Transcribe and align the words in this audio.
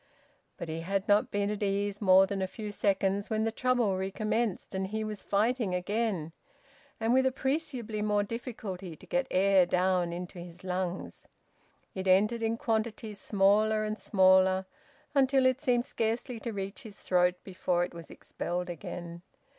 But 0.57 0.67
he 0.67 0.79
had 0.79 1.07
not 1.07 1.29
been 1.29 1.51
at 1.51 1.61
ease 1.61 2.01
more 2.01 2.25
than 2.25 2.41
a 2.41 2.47
few 2.47 2.71
seconds 2.71 3.29
when 3.29 3.43
the 3.43 3.51
trouble 3.51 3.97
recommenced, 3.99 4.73
and 4.73 4.87
he 4.87 5.03
was 5.03 5.21
fighting 5.21 5.75
again, 5.75 6.31
and 6.99 7.13
with 7.13 7.27
appreciably 7.27 8.01
more 8.01 8.23
difficulty, 8.23 8.95
to 8.95 9.05
get 9.05 9.27
air 9.29 9.67
down 9.67 10.11
into 10.11 10.39
his 10.39 10.63
lungs. 10.63 11.27
It 11.93 12.07
entered 12.07 12.41
in 12.41 12.57
quantities 12.57 13.19
smaller 13.19 13.83
and 13.83 13.99
smaller, 13.99 14.65
until 15.13 15.45
it 15.45 15.61
seemed 15.61 15.85
scarcely 15.85 16.39
to 16.39 16.51
reach 16.51 16.81
his 16.81 16.99
throat 16.99 17.35
before 17.43 17.83
it 17.83 17.93
was 17.93 18.09
expelled 18.09 18.71
again. 18.71 19.21